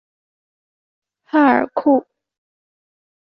[1.25, 2.03] 帕尔库。